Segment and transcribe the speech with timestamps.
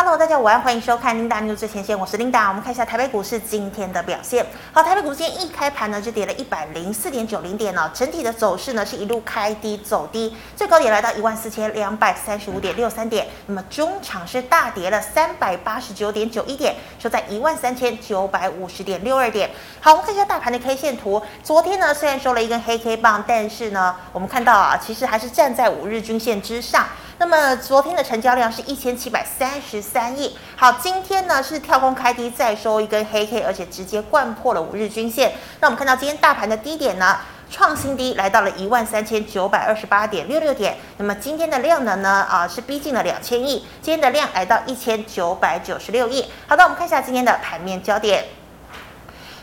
[0.00, 2.46] Hello，大家午安，欢迎收看 Linda News 最前线，我是 Linda。
[2.46, 4.46] 我们看一下台北股市今天的表现。
[4.72, 13.26] 好，台北股市今天一开盘呢就跌了一百零四点九零点呢，整体的走势呢是一路开低走低，最高点来到一万四千两百三十五点六三点。
[13.46, 19.50] 那么中场是大跌了三百八十九点九一点，收在一万三千九百五十点六二点。
[19.80, 21.20] 好，我们看一下大盘的 K 线图。
[21.42, 26.86] 昨天呢虽然收了一根黑 K 棒，但是呢我们看到啊，其实还是站在五日均线之上。
[27.20, 30.38] 那么昨天的成交量是一千七百三十三亿。
[30.54, 35.32] 好，今天呢是跳空开低，再收一根黑 K，而且直接掼破了五日均线。
[35.60, 37.18] 那我们看到今天大盘的低点呢，
[37.50, 40.76] 创新低来到了一万三千九百二十八点六六点。
[40.98, 46.24] 那么今天的量能呢，啊是逼近了两千亿，今天的量来到一千九百九十六亿。
[46.46, 48.24] 好的，我们看一下今天的盘面焦点。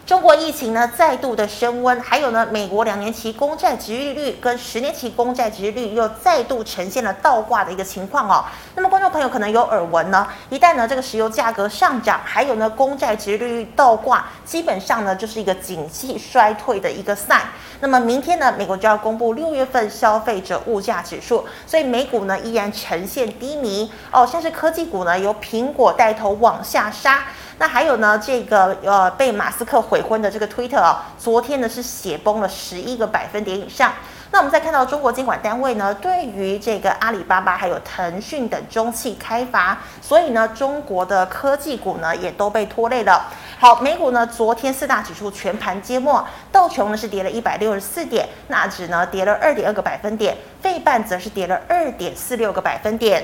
[0.06, 8.46] 中国疫情呢再度的升温，还有呢，美国两年期公债殖利率跟十年期公债殖利率又再度呈现了倒挂的一个情况哦。
[8.76, 17.42] 那么观众朋友可能有耳闻呢，一旦呢这个石油价格上涨，还有呢公债殖利率倒挂，基本上呢就是一个景气衰退的一个 sign。
[17.82, 27.24] 那么明天呢，美国就要公布六月份消费者物价指数，所以美股呢依然呈现低迷哦，像是科技股呢由苹果带头往下杀。
[27.58, 33.94] 那还有呢，这个呃被马斯克悔婚的这个 Twitter 哦，昨天呢是血崩了十一个百分点以上。
[34.36, 43.32] 那我们再看到中国监管单位呢，对于这个阿里巴巴还有腾讯等中企开罚，所以呢中国的科技股呢也都被拖累了。
[43.58, 53.24] 好，美股呢昨天四大指数全盘皆末，道琼呢是跌了一百六十四点，纳指呢跌了二点二个百分点，费半则是跌了二点四六个百分点。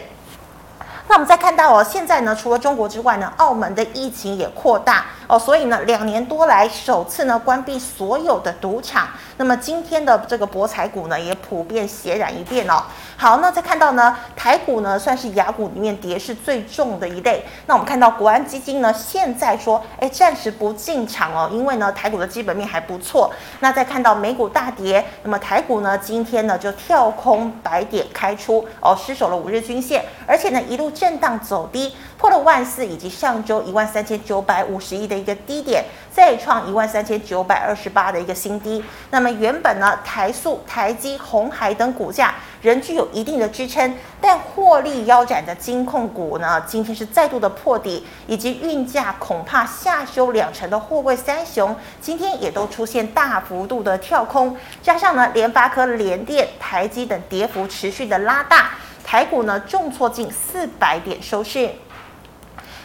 [1.11, 9.09] 那我们再看到哦，现在呢，除了中国之外呢，澳门的疫情也扩大哦，所以呢，两年多来首次呢关闭所有的赌场。
[9.35, 12.81] 那么今天的这个博彩股呢，也普遍血染一遍哦。
[13.21, 17.45] 好，那再看到呢，台股呢算是雅股里面跌势最重的一类。
[17.67, 23.31] 那我们看到国安基金呢，现在说，哎，暂时不进场哦，因为呢，台股的基本面还不错。
[23.59, 30.89] 那再看到美股大跌，那么台股呢，今天呢就跳空百点开出哦，失守了五日均线，而且呢一路。
[31.01, 35.83] 震荡走低，破了万四，以及上周一万三千九百五十亿的一个低点，
[36.13, 38.83] 再创一万三千九百二十八的一个新低。
[39.09, 58.69] 那么原本呢，台塑、台积、红海等股价仍具有一定的支撑，但获利腰斩的金控股呢，今天是再度的破底，以及运价恐怕下修两成的货柜三雄，今天也都出现大幅度的跳空，加上呢，联发科、联电、台积等跌幅持续的拉大。
[59.03, 61.67] 台股呢重挫近四百点收市。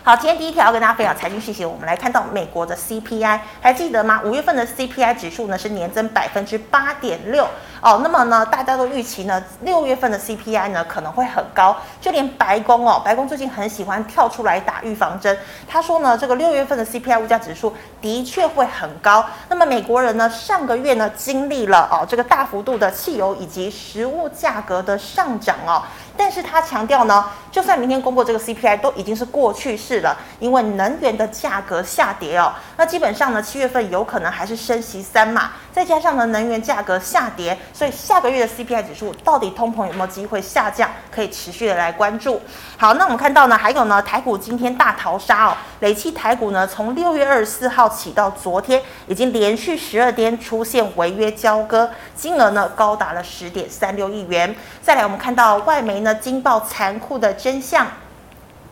[0.07, 4.21] 好，今天第一条要跟大家分享财经讯息，我们来看到美国的 CPI，还记得吗？
[4.25, 7.45] 五月份的 CPI 指数呢是年增百分之八点六。
[7.87, 15.39] 哦，那么呢，大家都预期呢，六月份的 CPI 呢可能会很高，就连白宫哦，白宫最近很喜欢跳出来打预防针，
[15.69, 19.25] 他说呢，这个六月份的 CPI 物价指数的确会很高。
[19.49, 25.81] 那么美国人呢，上个月呢经历了哦这个大幅度的汽油以及食物价格的上涨哦，
[26.17, 37.57] 但是他强调呢，就算明天公布这个 CPI 都已经是过去式了，因为能源的价格下跌哦，那基本上呢，七月份有可能还是升息三码，再加上呢，能源价格下跌。
[37.77, 42.41] 所以下个月的 CPI 指数到底通膨有没有机会下降，可以持续的来关注。
[42.79, 54.57] 好，那我们看到呢，还有呢，台股今天大逃杀哦，累计台股呢从六月二十四号起到昨天，已经连续十二天出现违约交割，金额呢高达了十点三六亿元。
[54.81, 57.87] 再来，我们看到外媒呢惊爆残酷的真相。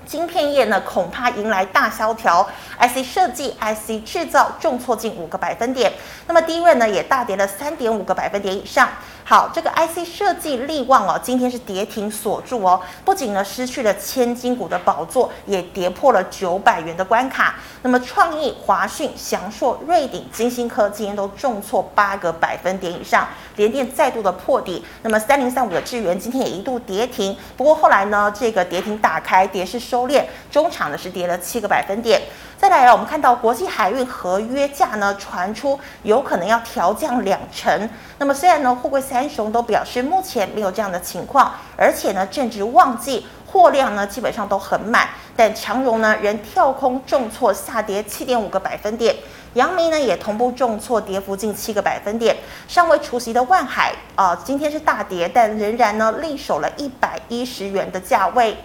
[0.07, 2.47] 晶片业呢，恐怕迎来大萧条
[2.79, 5.93] ，IC 设计、IC 制造重挫近五个百分点，
[6.27, 8.89] 那么低位呢也大跌了三点五个百分点以上。
[9.27, 17.55] 好，这个 IC 设计力旺哦，今天是跌停锁住哦，不仅呢失去了千金股的宝座，也跌破了九百元的关卡。
[17.81, 23.27] 那么创意、华讯、祥硕、瑞鼎、金星科今天都重挫八个百分点以上，
[23.57, 24.85] 联电再度的破底。
[25.01, 32.21] 那么三零三五的智原今天也一度跌停，不过后来呢，这个跌停打开，跌势收敛，中场呢是跌了七个百分点。
[32.59, 37.89] 再来啊，我们看到国际海运合约价呢传出有可能要调降两成。
[38.19, 49.15] 那么虽然呢货柜三三雄都表示目前没有这样的情况，而且呢正值旺季，货量呢基本上都很满，但强融呢仍跳空重挫下跌七点五个百分点，
[49.53, 52.37] 阳明呢也同步重挫，跌幅近七个百分点。
[52.67, 58.57] 尚未除息的万海啊、今天是大跌，但仍然呢力守了一百一十元的价位。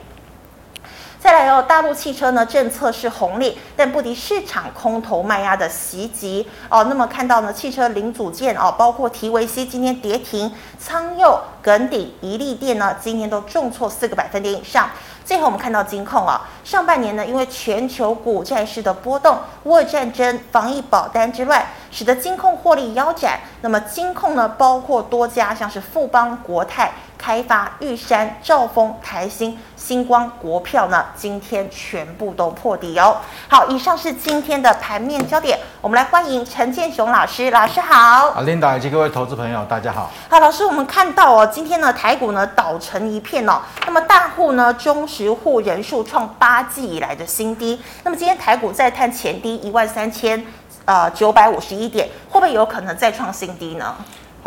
[1.19, 6.85] 再来哦，大陆汽车呢政策是红利，但不敌市场空头卖压的袭击哦。
[6.85, 10.49] 那么看到呢，汽车零组件哦，包括提维西今天跌停，
[10.79, 14.89] 仓佑、耿鼎、怡利电呢，今天都重挫四个百分点以上。
[15.25, 23.37] 最后我们看到金控啊，上半年呢，因为全球股债市的波动、乌俄战争、防疫保单之乱，使得金控获利腰斩。
[23.61, 26.93] 那么金控呢，包括多家像是富邦、国泰。
[27.19, 33.17] 开发、玉山、兆丰、台新、星光、国票呢，今天全部都破底哦。
[33.49, 38.29] 好，以上是今天的盘面焦点，我们来欢迎陈建雄老师，老师好。
[38.29, 40.09] 啊，琳达以及各位投资朋友，大家好。
[40.29, 50.41] 好，老师，我们看到哦，今天呢台股呢倒成一片哦，那么大户呢中实户人数创八季以来的新低，那么今天台股再探前低一万三千
[50.85, 53.93] 呃九百五十一点，会不会有可能再创新低呢？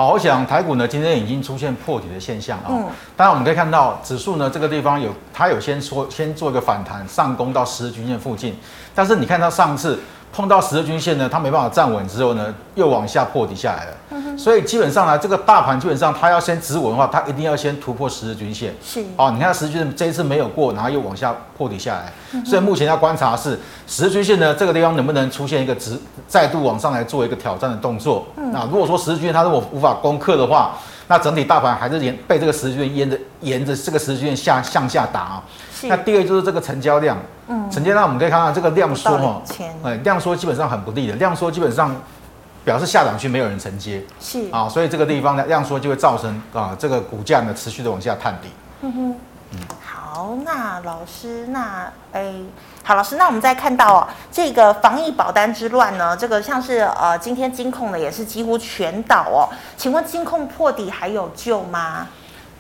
[0.03, 2.67] 好，我想台股呢今天已经出现破底的现象啊。
[2.71, 2.89] 嗯。
[3.17, 8.57] 当然我们可以看到指数呢这个地方有它有先说先做一个反弹上攻到十日均线附近，
[8.97, 10.01] 但是你看它上次。
[10.33, 13.91] 碰到十日均线呢，它没办法站稳之后呢，又往下破底下来了。
[14.11, 18.75] 嗯、所以基本上呢，这个大盘基本上它要先止稳的话，它一定要先突破十日均线。
[18.83, 22.13] 是哦，你看十日均线这一次没有过，然后又往下破底下来。
[22.33, 28.27] 嗯、所以目前要观察是十日均线呢这个地方能不能出现一个直再度往上来做一个挑战的动作。
[28.37, 30.73] 嗯、那如果说十日均线它如果无法攻克的话，
[31.13, 35.45] 那整体大盘还是沿被这个十日均线沿着沿着这个十日均线下向下打啊。
[35.71, 35.87] 是。
[35.87, 37.19] 那第二就是这个成交量，
[37.49, 39.43] 嗯，成交量我们可以看到这个量缩哈，
[39.83, 41.95] 哎，量缩基本上很不利的，量缩基本上
[42.65, 44.49] 表示下档区没有人承接，是。
[44.51, 48.49] 啊，所以这个地方呢量缩就会造成啊这个股价呢持续的往下探底。
[48.81, 49.15] 嗯哼，
[49.53, 49.59] 嗯，
[50.15, 52.35] 好，那老师，那哎，
[52.85, 62.09] 好，老师，那我们再看到哦，这个防疫保单之乱呢，这个像是呃今天金控呢也是几乎全倒哦，请问金控破底还有救吗？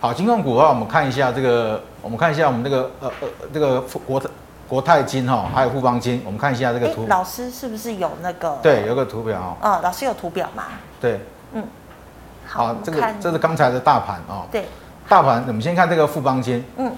[0.00, 4.22] 好，金控股的话，我们看一下这个，我们看一下我们这个呃呃这个国
[4.66, 7.04] 国泰金哈，还有富邦金，我们看一下这个图。
[7.06, 8.58] 老师是不是有那个？
[8.62, 9.56] 对，有个图表哦。
[9.60, 10.68] 嗯，老师有图表吗？
[10.98, 11.20] 对，
[11.52, 11.62] 嗯。
[12.46, 14.46] 好，好这个这是刚才的大盘哦。
[14.50, 14.66] 对。
[15.06, 16.64] 大盘，我们先看这个富邦金。
[16.78, 16.90] 嗯。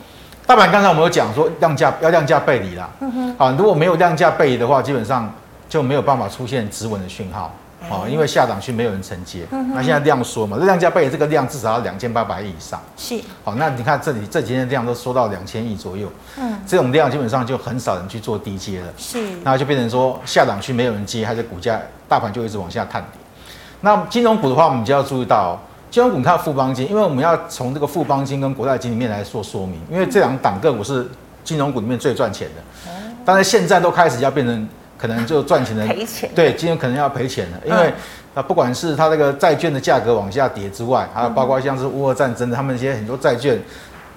[0.46, 2.88] 大盘刚才我们有讲说量价要量价背离啦。
[3.00, 3.35] 嗯哼。
[3.38, 5.32] 啊，如果没有量价背离的话，基本上
[5.69, 7.52] 就没有办法出现止稳的讯号。
[7.91, 12.81] 哦，因为下档区没有人承接，嗯、那现在量缩嘛，这量价背离这个量至少要两千八百亿以上。
[12.96, 18.87] 是，好，那你看这里这几天的量都缩到两千亿左右，嗯，这种量基本上就很少人去做低接了。
[18.96, 23.19] 是，那就变成说下档区没有人接，还是股价大盘就一直往下探底。
[23.82, 25.61] 那金融股的话，我们就要注意到，
[25.94, 31.08] 金融股你看富邦金，因为我们要从这个富邦金跟国泰金里面来做说明，因为这两档个股是
[31.44, 34.69] 金融股里面最赚钱的，嗯、但是现在都开始要变成。
[34.96, 37.93] 可能就赚钱的赔钱，对，今天可能要赔钱了，因为
[38.32, 43.61] 啊，不管是它这个债券的价格往下跌之外，还有包括像是乌俄战争的，他们一些很多债券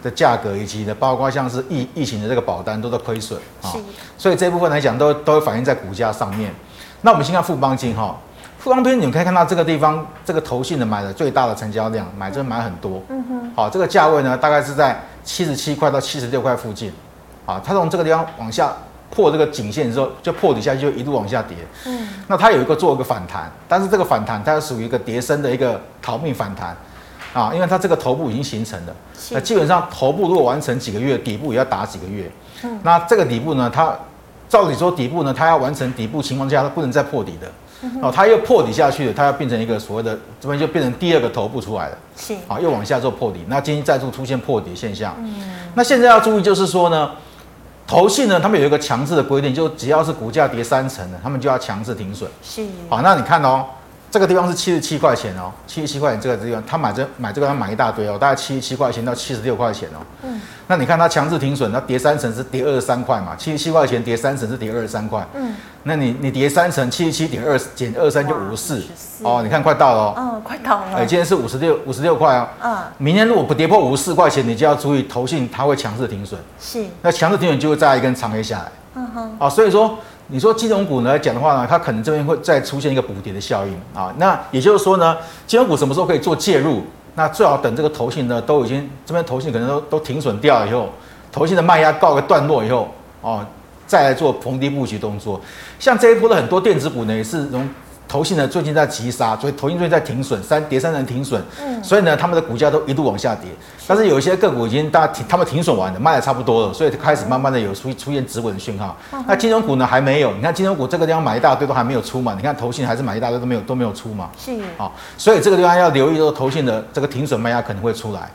[0.01, 3.73] 的价格以及呢，包括像是疫疫情的这个保单都在亏损啊，
[4.17, 6.53] 所以这部分来讲都都会反映在股价上面。
[7.01, 8.15] 那我们先看富邦金哈，
[8.67, 16.91] 富邦金你们可以看到这个地方这个投信的买的最大的成交量，买真买很多，嗯哼，好，这个价位呢大概是在七十七块到七十六块附近，
[17.45, 18.73] 啊，它从这个地方往下。
[19.09, 21.55] 破这个颈线之后，就破底下，就一路往下跌。
[21.85, 26.75] 嗯，那它有一个做一个反弹，但是这个反弹它是属于一个跌升的一个逃命反弹
[27.33, 28.93] 啊，因为它这个头部已经形成了。
[29.31, 32.29] 那基本上头部如果完成几个月，底部也要打几个月。
[32.63, 33.97] 嗯，那这个底部呢，它
[34.49, 37.49] 照理说底部呢，它要完成底部情况下，它不能再破底的。
[38.01, 41.97] 哦，它又破底下去了，它要变成一个所谓的这边就变成第二个头部出来了。
[42.15, 45.15] 是啊，又往下做破底，那今天再度出现破底现象。
[45.19, 45.35] 嗯，
[45.75, 47.11] 那现在要注意就是说呢。
[47.89, 52.29] 投信呢，他们有一个强制的规定，就只要是股价跌三成的，他们就要强制停损。
[52.43, 52.61] 是。
[52.89, 53.65] 好，那你看哦，
[54.09, 59.99] 这个地方是七十七块钱哦，七十七块钱这个地方，他买这买这个他买一大堆哦，大概七十七块钱到七十六块钱哦。
[60.23, 60.39] 嗯。
[60.69, 63.35] 那你看它强制停损，它跌三成是跌二十三块嘛？
[63.37, 65.25] 七十七块钱跌三成是跌二十三块。
[65.33, 65.55] 嗯。
[65.83, 68.83] 那你你跌三成，七十七点二减二三就五十四。
[69.23, 70.13] 哦，你看快到了哦。
[70.17, 70.97] 嗯，快到了。
[70.97, 72.47] 哎，今天是五十六五十六块哦。
[72.63, 72.77] 嗯。
[72.97, 76.39] 明天如果不跌破五十四块钱，你就要注意投信它会强制停损。
[76.59, 76.85] 是。
[77.01, 78.71] 那强制停损就会再一根长黑下来。
[79.39, 84.13] 啊，所以说你说金融股呢来讲的话呢，它可能这边会再出现一个补跌的效应啊。
[84.17, 86.81] 那也就是说呢，金融股什么时候可以做介入？
[87.15, 90.89] 那最好等这个头信呢都已经这边头信可能都都停损掉以后，
[91.31, 92.89] 头信的卖压告个段落以后，
[93.21, 93.45] 哦，
[93.85, 95.39] 再来做逢低布局动作。
[95.79, 97.67] 像这一波的很多电子股呢，也是从。
[98.07, 103.49] 投信呢最近在急杀，所以投信最近在停损，三跌三成停损，嗯，所以呢他们的股价都一度往下跌。
[103.85, 108.95] 但是有一些个股已经大家停，他们停损完了，卖的差不多了，所以开始慢慢的有出出现止稳的讯号。
[109.11, 118.29] 嗯、那金融股呢还没有，你看金融股这个地方买一大堆都还没有出嘛，你看投信还是买一大堆都没有都没有出嘛，是，好，所以这个地方要留意，说投信的这个停损卖压可能会出来。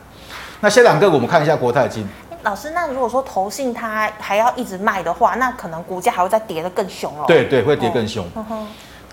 [0.59, 2.07] 那下两个我们看一下国泰金。
[2.43, 7.23] 老师，那如果说投信它还要一直卖的话，那可能股价还会再跌得更凶哦。
[7.25, 8.25] 对对，会跌更凶。
[8.33, 8.45] 哦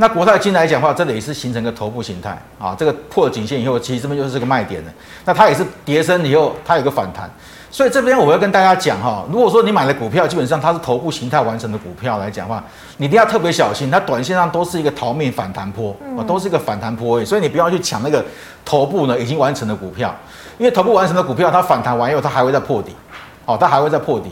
[0.01, 4.93] 那国泰金来讲的话，这里也是形成个头部形态啊，这个破颈线以后，其实这边就是这个卖点了。
[5.27, 7.31] 那它也是跌升以后，它有个反弹。
[7.71, 12.65] 所以这边我要跟大家讲哈，如果说你买的股票基本上它是头部形态完成的股票来讲的话，
[12.97, 18.25] 你一定要特别小心，它短线上都是一个逃命反弹坡，啊，都是一个反弹坡位，所以你不要去抢那个
[18.65, 20.17] 头部呢已经完成的股票，
[20.57, 22.97] 因为头部完成的股票它反弹完以后它还会再破底，
[23.45, 24.31] 哦，它还会再破底，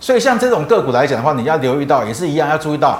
[0.00, 2.98] 所以像这种个股来讲的话，你要留意到也是一样要注意到。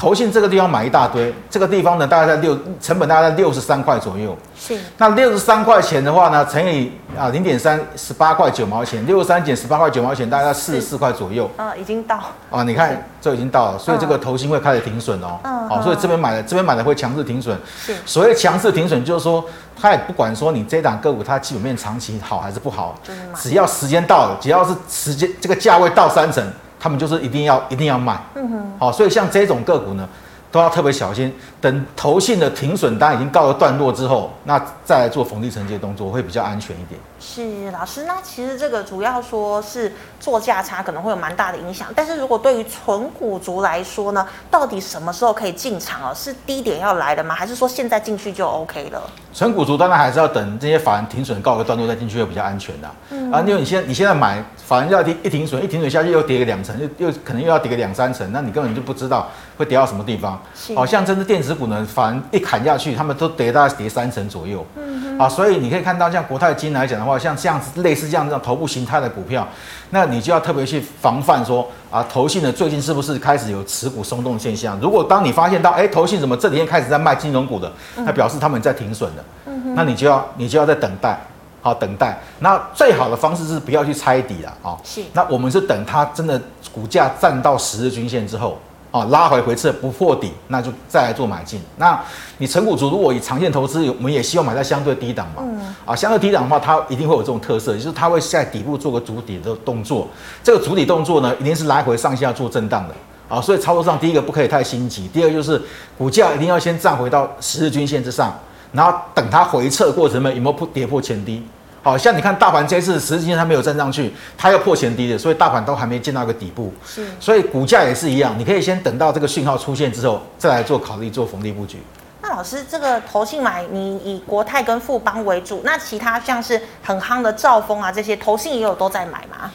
[0.00, 4.34] 投信这个地方买一大堆，这个地方呢大概在六成本大概在六十三块左右。
[4.58, 4.74] 是。
[4.96, 11.50] 那六十三块钱的话呢，乘以啊零点三，十八块九毛钱，六十三减十八块九毛钱，大概在四十四块左右。
[11.58, 12.18] 嗯，已经到。
[12.50, 15.38] 啊，你看这已经到了，所以这个投信会开始停损哦。
[15.42, 15.68] 嗯。
[15.68, 17.54] 好，所以这边买的这边买的会强制停损。
[17.78, 17.94] 是。
[18.06, 19.44] 所谓强制停损，就是说
[19.78, 22.94] 他也不管说你这档个股它基本面长期好还是不好，
[23.36, 26.42] 只要时间到了，只要是时间这个价位到三成。
[26.80, 30.08] 他们就是一定要一定要卖，嗯哼，好，所以像这种个股呢，
[30.50, 31.30] 都要特别小心。
[31.60, 36.98] 等投信的停损单已经告了段落之后，那再来做逢低承接动作会比较安全一点。
[37.20, 41.88] 是老师，那其实这个主要说是做价差可能会有蛮大的影响。
[41.94, 46.14] 但是如果对于纯股族来说呢，到底什么时候可以进场啊？
[46.14, 47.34] 是低点要来的吗？
[47.34, 49.02] 还是说现在进去就 OK 了？
[49.34, 52.90] 纯股族当然还是要等这些法人停损告个段落再进去会比较安全的。
[53.10, 60.40] 嗯，啊，因为你现在你现在买法人要停一停损，一停损下去又跌个两成，又又可能又要跌个两三成，那你根本就不知道会跌到什么地方。
[60.74, 64.64] 好像真的电子股呢，反而一砍下去，他们都跌大概跌三成左右。
[64.76, 69.46] 嗯哼，啊，所以你可以看到，像国泰金来讲的话，像这样子类似这样这样头部形态的股票，
[69.90, 74.78] 那你就要特别去防范说啊，投信呢最近是不是开始有持股松动现象？
[74.80, 79.24] 如果当你发现到，哎，投信怎么这几天开始在卖金融股的，那表示他们在停损的。
[79.46, 81.18] 嗯哼，那你就要你就要在等待，
[81.60, 82.18] 好等待。
[82.38, 84.76] 那最好的方式是不要去猜底了啊。
[84.84, 86.40] 是，那我们是等它真的
[86.72, 88.58] 股价站到十日均线之后。
[88.90, 91.60] 啊，拉回回撤不破底，那就再来做买进。
[91.76, 92.00] 那
[92.38, 95.42] 你成股族如果以长线投资，我们也希望买在相对低档嘛。
[95.42, 95.74] 嗯。
[95.86, 100.08] 啊，相对低档的话，它一定会有这种特色，也就是它会在底部做个主底的动作。
[100.42, 102.94] 这个主底动作呢，一定是来回上下做震荡的。
[103.28, 105.62] 啊，所以操作上第一个不可以太心急，第二个就是
[105.96, 108.36] 股价一定要先站回到十日均线之上，
[108.72, 111.40] 然后等它回撤过程中有没有破跌破前低。
[111.82, 116.72] 好像你看大盘这次实际上它没有站上去，它又破前低的，所以大盘都还没见到一个底部。
[116.86, 121.78] 是，所以股价也是一样，你可以先等到这个讯号出现之后，再来做考虑做逢低布局。
[122.22, 129.50] 那老师，这个投信买你以国泰跟富邦为主，那其他像是很夯的兆丰啊这些投信也有都在买吗？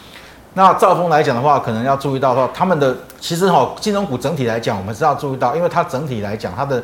[0.56, 6.82] 那兆丰来讲的话，可能要注意到的话，他们的其实哈金融股整体来讲，我们是要注意到，因为它整体来讲它的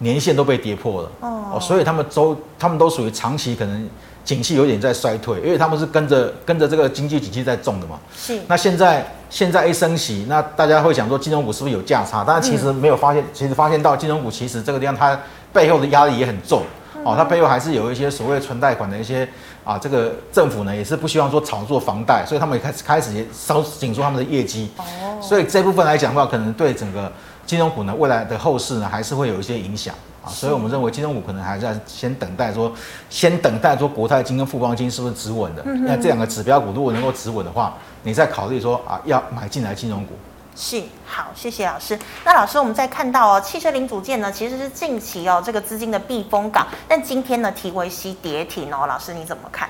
[0.00, 3.88] 年限都被跌破了哦，所以他们都他们都属于长期可能。
[4.22, 7.98] 景气有点在衰退，因为他们是跟着跟着这个经济景气在种的嘛。
[8.14, 8.38] 是。
[8.46, 12.22] 那现在现在一升息，那大家会想说金融股是不是有价差？
[12.24, 15.18] 但是其实没有发现，嗯、其实发现到金融股其实这个地方它
[15.54, 16.62] 背后的压力也很重、
[16.96, 19.26] 嗯、哦，它背后还是有一些所谓存贷款的一些
[19.64, 24.70] 啊，这个政府呢也是不希望说炒作房贷，所以他们也开始开始也稍紧缩他们的业绩。
[24.76, 25.18] 哦。
[25.20, 27.10] 所以这部分来讲的话，可能对整个
[27.50, 29.92] 金融股呢未来的后市呢还是会有一些影响。
[30.22, 32.72] 啊，所以我们认为金融股可能还是要先等待说，
[33.08, 35.64] 先等待说国泰金跟富邦金是不是止稳的？
[35.64, 40.12] 那这两个指标股如果能够止稳的话，你再考虑说啊要买进来金融股。
[40.54, 41.98] 是，好，谢谢老师。
[42.24, 49.68] 那老师，我们再看到哦，汽车零组件呢其实是近期哦这个资金的避风港，但今天呢提为西跌停哦，老师你怎么看？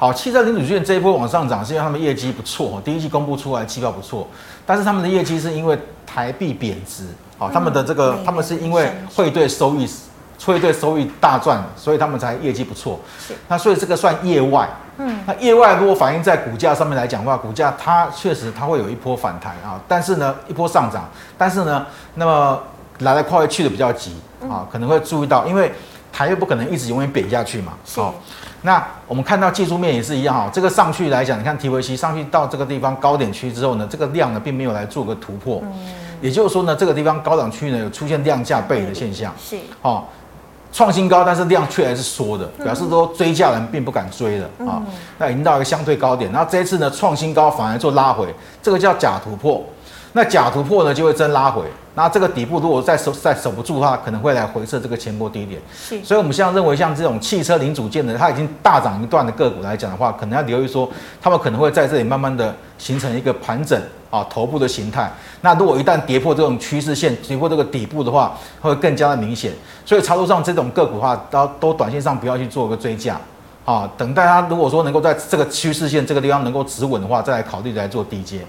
[0.00, 4.26] 好，汽车零组件这一波往上涨是因为他们业绩不错，第一季公布出来季报不错，
[4.64, 7.04] 但是他们的业绩是因为台币贬值。
[7.36, 9.86] 好，他们的这个，他们是因为汇兑收益，
[10.42, 12.98] 汇兑收益大赚，所以他们才业绩不错。
[13.46, 14.66] 那所以这个算业外。
[14.96, 22.58] 嗯，那业外如果反映在股价上面来讲的话，股价它确实它会有一波反弹啊，但是呢，一波上涨，但是呢，那么
[23.00, 24.16] 来来快去的比较急
[24.48, 25.70] 啊，可能会注意到，因为
[26.12, 27.72] 台又不可能一直永远贬下去嘛。
[27.94, 28.14] 好。
[28.62, 35.88] 那我们看到技术面也是一样哈，这个上去来讲，你看提维西上去到这个地方高点区之后呢，这个量呢并没有来做个突破，嗯，
[36.20, 40.04] 也就是说呢，这个地方高档区呢有出现量价背离的现象，是，哦，
[40.74, 44.82] 创新高，但是量却还是缩的，表示说追价人并不敢追了啊，
[45.16, 48.28] 那已经到一个相对高点，然后这一次呢创新高反而做拉回，
[48.62, 49.64] 这个叫假突破。
[50.12, 51.62] 那假突破呢，就会真拉回。
[51.94, 55.60] 那这个底部如果再守再守不住的话，可能会来回撤这个前波低点。
[55.74, 60.88] 是，所以我们现在认为，像这种汽车零组件的，它已经大涨一段的个股来讲的话，可能要留意说，
[61.20, 65.12] 他们可能会在这里慢慢的形成一个盘整啊，头部的形态。
[65.42, 69.52] 那如果一旦跌破这种趋势线，跌破这个底部的话，会更加的明显。
[69.84, 73.20] 所以操作上这种个股的话，都都短线上不要去做个追价
[73.64, 78.40] 啊，等待它如果说能够在这个趋势线这个地方能够止稳的话，再来考虑来做低接。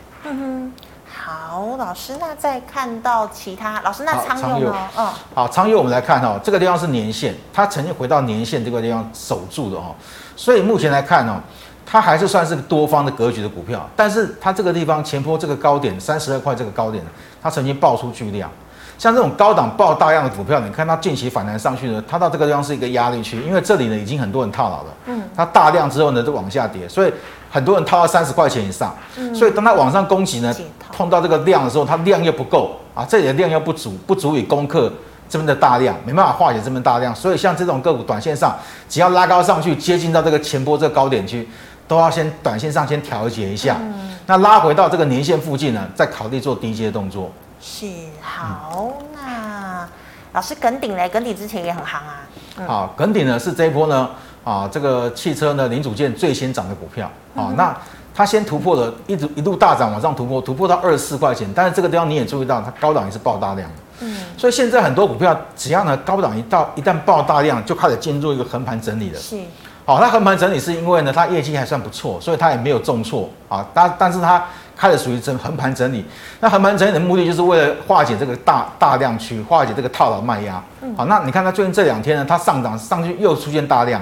[1.61, 1.77] 嗯哼。
[1.77, 4.75] 好，老师，那再看到其他，老师那仓佑呢？
[4.97, 9.95] 嗯，好，仓佑我们来看哦，这个地方是年线，它曾经回到年线这个地方守住的哦，
[10.35, 11.39] 所以目前来看哦，
[11.85, 17.03] 它还是算是个多方的格局的股票，但是它这个地方前坡这个高点三十二块这个高点，
[17.41, 18.49] 它曾经爆出巨量。
[19.01, 24.93] 像这种高档爆大量的股票，你看它近期反弹上去呢，它到这个地方是一个压力区，因为这里呢已经很多人套牢了。
[25.07, 27.11] 嗯，它大量之后呢就往下跌，所以
[27.49, 28.95] 很多人套到三十块钱以上。
[29.17, 30.55] 嗯，所以当它往上攻击呢，
[30.95, 34.93] 碰到这个量的时候，它量又不够啊，这里的量又不足，不足以攻克
[35.27, 37.15] 这边的大量，没办法化解这边大量。
[37.15, 38.55] 所以像这种个股，短线上
[38.87, 41.49] 只要拉高上去，接近到这个前波这个高点区，
[41.87, 43.77] 都要先短线上先调节一下。
[43.81, 47.31] 嗯，那拉回到这个年线附近呢，再考虑做低阶动作。
[47.63, 47.85] 是
[48.19, 49.87] 好，那
[50.33, 52.21] 老师耿鼎嘞，耿鼎之前也很行啊。
[52.57, 54.09] 嗯、好，耿鼎呢是这一波呢
[54.43, 57.49] 啊，这个汽车呢零组件最先涨的股票啊。
[57.49, 57.77] 嗯、那
[58.15, 61.47] 它先突破了，一直一路大涨往上突破，突破到二十四块钱。
[61.53, 63.75] 但是这个地方你也注意到，它高档也是爆大量的。
[63.99, 64.17] 嗯。
[64.35, 69.19] 所以现在很多股票只要呢高档一到一旦爆大量，就开始进入一个横盘整理了。
[69.19, 69.39] 是。
[69.85, 73.63] 好，它横盘整理是因为呢它业绩还算不错，所以它也没有重挫啊。
[73.71, 74.43] 但但是它。
[74.81, 76.03] 开始属于整横盘整理，
[76.39, 80.59] 那横盘整理的目的就是为了化解这个大大量区，化解这个套牢卖压。
[80.97, 84.01] 好，那你看它最近这两天呢，它上涨上去又出现大量，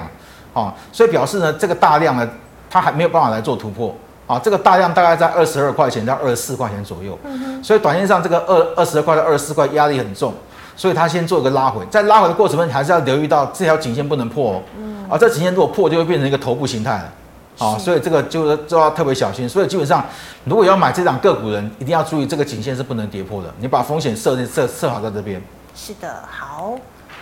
[0.54, 2.26] 啊，所以表示呢这个大量呢，
[2.70, 3.94] 它还没有办法来做突破，
[4.26, 7.18] 啊，这个大量大概在二十二块钱到二十四块钱左右，
[7.62, 10.32] 所以短线上这个二二十二块到二十四块压力很重，
[10.74, 14.62] 所以它先做一个拉回，在拉回的过程中，你还是要留意到这条颈线不能破哦，
[15.10, 17.12] 啊，这颈线如果破，就会变成一个头部形态了。
[17.60, 19.46] 啊、哦，所以这个就就要特别小心。
[19.46, 20.02] 所以基本上，
[20.44, 23.52] 如果要买这档个股人，一定要注意这个颈线是不能跌破的。
[23.60, 25.40] 你把风险设设设好在这边。
[25.74, 26.74] 是的，好，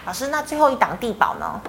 [0.07, 1.61] 老师，那最后一档地保呢？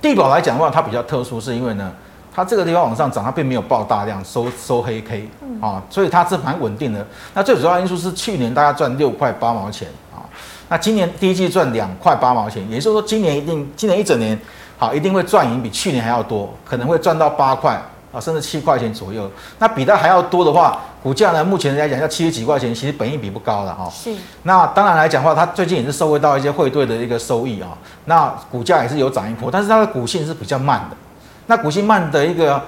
[0.00, 1.92] 地保来讲的话，它比较特殊，是因为呢，
[2.34, 7.06] 它这个地方往上涨，它并没有爆大量收收黑 K 啊、嗯哦，所以它是蛮稳定的。
[7.34, 10.20] 那最主要因素是去年大家赚六块八毛钱啊、哦，
[10.68, 14.38] 那今年第一季赚两块八毛钱，也就是说今年一定今年一整年
[14.78, 17.78] 好一定会赚赢比去年还要多，可能会赚到八块。
[18.16, 23.90] 啊，甚至七块钱左右，那比它还要多的话，股价呢，目前来讲要七十几块钱，其实本益比不高了哈。
[23.90, 24.10] 是。
[24.44, 27.76] 那当然来讲的话，它最近也是收回到一些汇兑的一个收益啊，
[28.06, 30.96] 那股价也是有涨一波，但是它的股性是比较慢的。
[31.46, 32.62] 那股性慢的一个。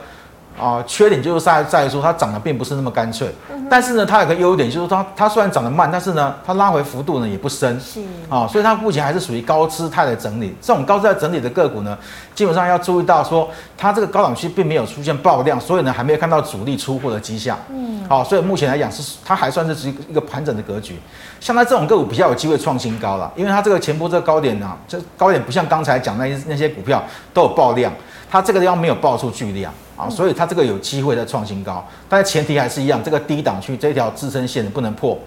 [0.61, 10.55] 啊，缺点就是在在于说它涨得并不是那么干脆，嗯、但是呢，它有个优点就是它它虽然涨得慢，但是呢，它拉回幅度呢也不深，是啊，所以它目前还是属于高姿态的整理。
[10.61, 11.97] 这种高姿态整理的个股呢，
[12.35, 20.99] 基本上要注意到说它这个高档区并没有出现爆量，所以呢还没有看到主力出货的迹象，嗯，好，所以目前来讲是它还算是一个盘整的格局。
[21.41, 27.01] 像它这种个股比较有机会创新高了，因为它这个前波这个高点呢、啊，这高点不像刚才讲那些那些股票
[27.33, 27.93] 都有爆量，
[28.29, 29.73] 它这个地方没有爆出巨量。
[29.99, 35.19] 啊，所以它这个有机会再创新高，但是前提还是一样，这个低档区这条支撑线不能破。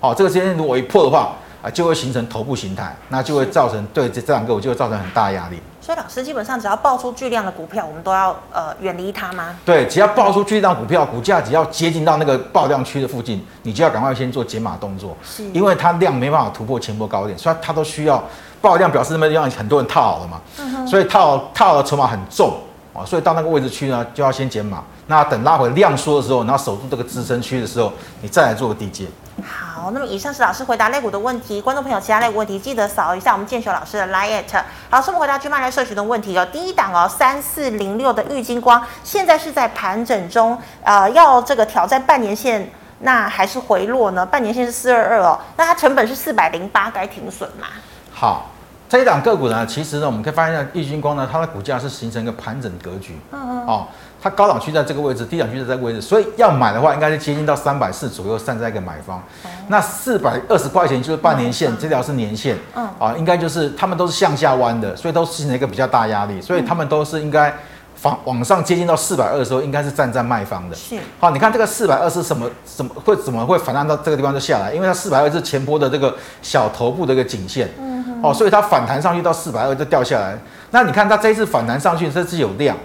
[0.00, 5.60] 好，这个支撑线如果一破的话，啊，就会形成头部形态，那就会造成对这这两个股就会造成很大压力。
[5.80, 9.56] 所以老师基本上只要爆出巨量的股票，我们都要呃远离它吗？
[9.64, 18.22] 对，只要爆出巨量股票，股价只要接近到那个爆量区的附近，你就要赶快先做解码动作，是，因为它量没办法突破前波高点，所以它都需要
[18.60, 22.54] 爆量，表示那么地方很多人套好了嘛，嗯、哼所以套套的筹码很重。
[22.92, 24.82] 啊，所以到那个位置区呢，就要先减码。
[25.06, 29.06] 那等拉回量缩的时候，然后守住这个支撑区的时候，你再来做个低阶。
[29.42, 31.60] 好，那么以上是老师回答类股的问题。
[31.60, 34.42] 观众朋友，其他类股问题记得扫一下我们建雄老师的 LINE。
[34.90, 36.46] 老师，我们回答 GMoney 来社群的问题哦。
[36.52, 44.26] 第一档哦，三四零六的玉金光，现在是在盘整中，呃，要这个挑战半年线，那还是回落呢？
[44.26, 47.68] 半年线是四二二哦，那它成本是四百零八，该停损吗？
[48.12, 48.50] 好。
[48.90, 53.16] 这一档个股呢，其实呢，我们可以发现，玉晶光呢，它的股价是形成一个盘整格局。
[53.30, 53.64] 嗯嗯。
[53.64, 53.86] 哦，
[54.20, 59.22] 它高档区在这个位置，低档区在这个位置，所以要买的话，应该是接近到三百四左右，站在一个买方。
[59.44, 62.58] 嗯、那四百二十块钱就是半年线，嗯、这条是年线。
[62.74, 62.84] 嗯。
[62.98, 67.54] 啊，应该就是他们都是向下弯的，所以都形成一个比较大压力，所以他们都是应该。
[68.02, 70.74] 往往上接近到四百二的时候，应该是站在卖方的。
[70.74, 72.48] 是，好，你看这个四百二是什么？
[72.64, 74.72] 怎么会怎么会反弹到这个地方就下来？
[74.72, 77.68] 因为它四百二是前波的这个小头部的一个颈线。
[77.78, 77.89] 嗯哼。
[78.22, 80.36] 哦，所以它反弹上去到四百二就掉下来。
[80.70, 82.76] 那你看它这一次反弹上去，这次有量，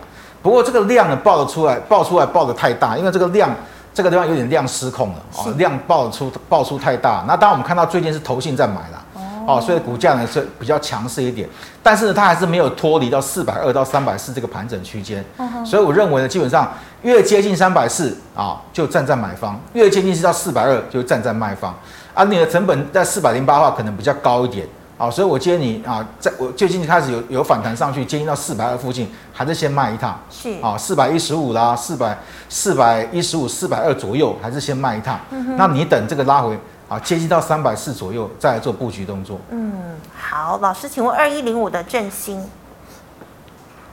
[0.42, 3.50] 不过这个量呢爆得出来，爆出来爆的太大，因为这个量
[3.94, 5.16] 这个地方有点量失控了。
[5.38, 7.24] 哦，量爆出爆出太大。
[7.28, 9.02] 那当然我们看到最近是投信在买了。
[9.48, 11.48] 哦，所以股价呢是比较强势一点，
[11.84, 15.24] 但是呢，它还是没有脱离到四百二到三百四这个盘整区间。
[15.38, 21.72] 嗯、所以我认为呢，基本上越接近三百四啊，就站在买方；越接近是到四百二，就站在卖方。
[22.16, 24.68] 啊，你的成本在四百零八的话，可能比较高一点。
[24.98, 30.20] 啊，所以我建议你啊，在我最近开始有有反弹上去，接近到四百二附近，还是先卖一趟。
[30.30, 32.18] 是啊，四百一十五啦，四百
[32.50, 35.20] 四百一十五、四百二左右，还是先卖一趟。
[35.32, 36.58] 嗯、那你等这个拉回。
[36.88, 39.42] 啊，接近到三百四左右再来做布局动作。
[39.50, 42.40] 嗯，好，老师，请问二一零五的振兴，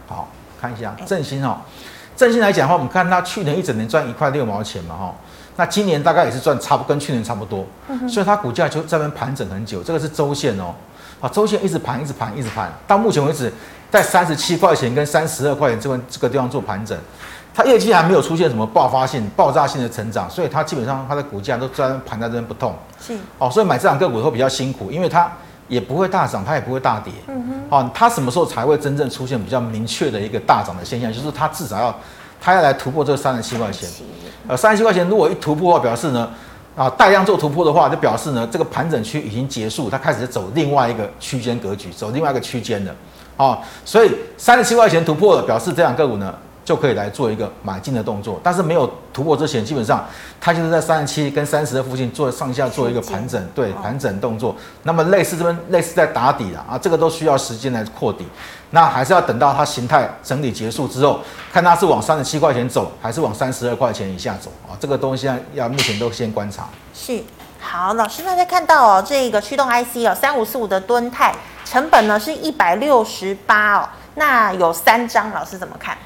[0.07, 0.29] 好，
[0.61, 1.57] 看一下振兴哦，
[2.15, 5.15] 振兴来讲的话，我们看它去年一整年赚一块六毛钱嘛哈，
[5.57, 7.65] 那今年大概也是赚差不跟去年差不多，
[8.07, 10.75] 所以它股价就在那边盘整很久，这个是周线哦，
[11.23, 13.51] 啊，周线一直盘一直盘一直盘，到目前为止
[13.91, 16.99] 在三十七块钱跟三十二块钱这个这个地方做盘整。
[17.55, 22.75] 它业绩还没有出现什么爆发性、爆炸性的成长，所以它基本上它的股价都在盘在这边不动。
[22.99, 25.31] 是哦，所以买这档个股会比较辛苦，因为它
[25.69, 27.13] 也不会大涨，它也不会大跌。
[27.29, 27.63] 嗯哼。
[27.69, 31.13] 哦，它什么时候才会真正出现比较明确的一个大涨的现象？
[31.13, 31.95] 就是它至少要
[32.41, 33.89] 它要来突破这三十七块钱。
[34.49, 36.31] 呃，三十七块钱如果一突破的话，表示呢，
[36.75, 42.95] 啊，大量做突破的话，就表示呢，这个盘整区已经结束，它开始走另外一个区间格局，走另外一个区间了。
[43.37, 46.35] 啊，所以三十七块钱突破了，表示这两个股呢。
[46.65, 50.07] 就可以来做一个买进的动作，但是没有突破之前，基本上
[50.41, 54.55] 它就是在三十七跟三十的附近做上下做一个盘整，对盘整动作。
[54.85, 58.27] 那么类似这边类似在打底了啊，这个都需要时间来扩底。
[58.71, 61.21] 那还是要等到它形态整理结束之后，
[61.53, 64.73] 看它是往三十七块钱走，还是往三十二块钱以下走啊？
[64.79, 66.69] 这个东西要目前都先观察。
[66.95, 67.23] 是，
[67.61, 75.99] 好，老师大家看到哦，这个驱动 IC 哦，三五四五的吨泰成本呢是一百六十八哦，那有三张，老师怎么看？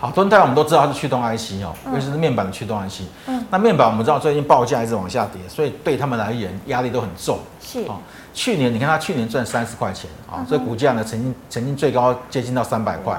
[0.00, 3.00] 好，敦泰我们都知道它是驱动 IC 哦，尤其是面板的驱动 IC。
[3.26, 7.40] 嗯，那面板我们知道最近报价一直往下跌，所以对他们来言压力都很重。
[7.60, 7.98] 是哦，
[8.32, 13.18] 去年你看它去年赚三十块钱啊，这股价呢曾经曾经最高接近到三百块。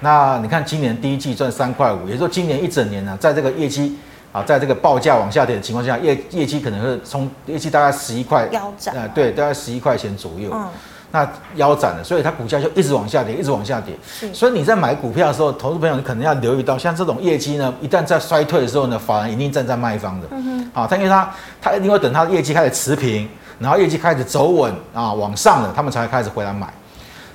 [0.00, 3.98] 那你看今年第一季赚三块五，也就是说今年一整年呢，在这个业绩
[4.30, 8.94] 啊，在这个报价往下跌的情况下，业业绩可能是从业绩大概十一块腰斩。
[8.94, 10.50] 呃，对，大概十一块钱左右。
[10.52, 10.68] 嗯。
[11.12, 13.98] 那腰斩了，所以它股价就一直往下跌，一直往下跌。
[14.32, 20.28] 所以你在买股票的时候，投资朋友你可能要留意到，像这种业绩呢，一旦在衰退的时候呢，法人一定站在卖方的。
[20.30, 20.70] 嗯哼。
[20.72, 21.28] 啊，他因为他
[21.60, 26.72] 他一定会等他的业绩开始持平，然后业绩开始走稳啊往上了，他们才会开始回来买。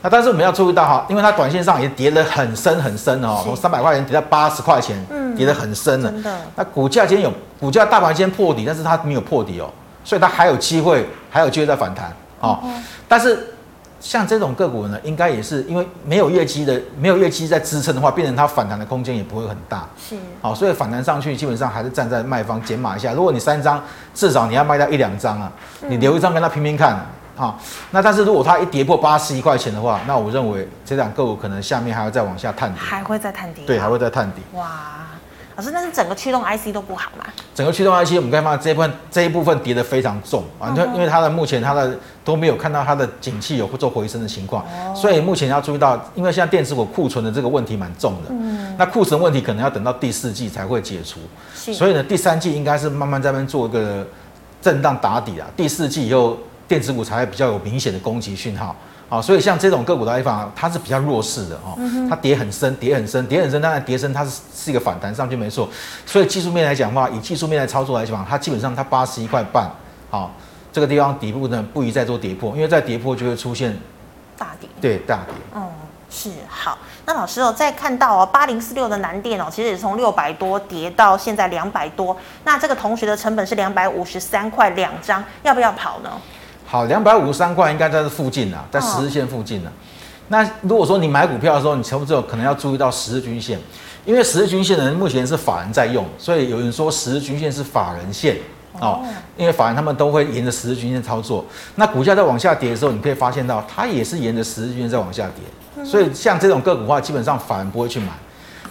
[0.01, 6.13] 那但是我们要注意到哈，因为它短线上也跌得很深很深哦，从三百块钱跌到八十块钱，嗯，跌得很深了。
[6.55, 9.69] 那股价今天有股价大盘今天破底，但是它没有破底哦，
[10.05, 12.59] 所以它还有机会，还有机会再反弹啊。
[13.07, 13.49] 但是。
[14.05, 19.83] 像这种个股呢，应该也是因为没有业绩的，没有业绩在支撑的话，变成它反弹的空间也不会很大。
[19.97, 23.13] 是，好，所以反弹上去基本上还是站在卖方减码一下。
[23.13, 25.51] 如果你三张，至少你要卖掉一两张啊，
[25.87, 27.03] 你留一张跟他拼拼看
[27.35, 27.57] 啊。
[27.89, 33.63] 那但是如果它一跌破八十一块钱的话，那我认为这两个股可能下面还要再往下探底，还会再探底。
[33.65, 34.43] 对，还会再探底。
[34.53, 35.07] 哇。
[35.57, 37.25] 老师，那是整个驱动 IC 都不好嘛？
[37.53, 51.21] 整个驱动 IC，我们看到这一部分这一部分跌得非常重啊，因为因为它的目前它的都没有看到它的景气有做回升的情况，所以目前要注意到，因为现在电子股库存的这个问题蛮重的，嗯，那库存问题可能要等到第四季才会解除，
[51.71, 54.05] 所以呢，第三季应该是慢慢在那边做一个
[54.61, 56.37] 震荡打底啊，第四季以后
[56.67, 58.75] 电子股才会比较有明显的攻击讯号。
[59.07, 61.77] 好，所以像这种个股的地方，它是比较弱势的哦，
[62.09, 63.61] 它跌很深，跌很深，跌很深。
[63.61, 65.69] 当然，跌深它是是一个反弹上去没错。
[66.05, 69.69] 所以技术面来讲的话，以技术面来操作来讲，它基本上它八十一块半，
[70.09, 70.31] 好，
[70.73, 73.77] 这个地方底部呢不宜再做跌破，因为再跌破就会出现
[74.35, 74.67] 大跌。
[74.81, 75.35] 对，大跌。
[75.53, 75.69] 嗯，
[76.09, 76.77] 是好。
[77.05, 82.17] 那老师哦，再看到哦，八零四六的南电哦，其实也从六百多跌到现在两百多。
[82.43, 86.09] 那这个同学的成本是两百五十三块两张，要不要跑呢？
[86.75, 89.71] 好，两百五十三块应该在这附近啊，在十日线附近呢。
[90.27, 93.57] 那如果说你买股票的时候，你差不多可能要注意到十日均线，
[94.03, 98.35] 因为十日均线呢，目前是法人在用，所以有人说十日均线是法人线
[98.81, 99.05] 哦，
[99.37, 101.45] 因为法人他们都会沿着十日均线操作。
[101.75, 108.07] 那股价在往下跌的时候，你可以发现到它也是沿着十日均线在往下跌，所以像这种个股的话，基本上法人不会去买，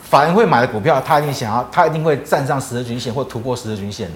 [0.09, 4.15] 法人会买的股票，他一定想要，他一定会站上十日均线或突破十日均线的。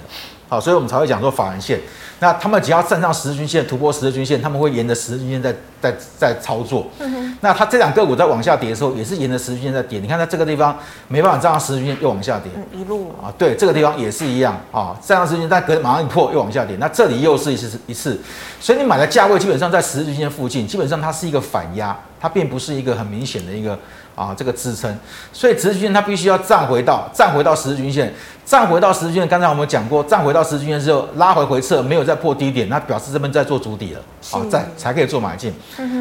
[0.49, 1.79] 好，所以我们才会讲说法人线。
[2.21, 6.87] 那他们只要站上十日均线，突破十日均线，他们会沿着十日均线在在在操作。
[7.01, 7.37] 嗯。
[7.43, 10.01] 那它这两个股在往下跌的时候，也是沿着十日均线在跌。
[10.01, 12.51] 你看它这个地方没办法站上十日均线，又往下跌。
[12.57, 16.77] 嗯，一路啊，对，这个地方也是一样啊，站上十日均线，但隔马上一破又往下跌。
[16.81, 18.19] 那这里又是一次一次，
[18.59, 23.79] 所以你买的价位基本上在十日均线附近，基本上它是一个反压，它并不是一个很明显的一个。
[24.19, 24.93] 啊，这个支撑，
[25.33, 28.13] 所以直均线它必须要站回到站回到十日均线，
[28.49, 29.29] 站回到十日均线。
[29.29, 35.53] 刚才我们讲过，站回到十日均线之后拉回回撤，没有再破低点，那表示这边在做筑底了，好，在才可以做买进。